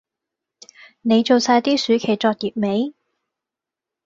[1.01, 2.95] 你做曬啲暑期作業未？